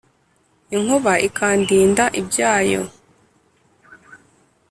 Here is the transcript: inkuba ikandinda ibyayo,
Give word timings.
inkuba 0.75 1.13
ikandinda 1.27 2.05
ibyayo, 2.21 2.83